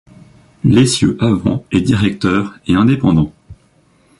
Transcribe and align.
L'essieu 0.63 1.15
avant 1.21 1.63
est 1.71 1.81
directeur 1.81 2.57
et 2.65 2.73
indépendant. 2.73 3.31